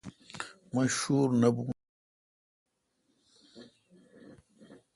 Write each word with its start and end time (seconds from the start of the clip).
مہ 0.73 0.83
شور 0.97 1.29
نہ 1.41 1.49
بھون 1.55 1.69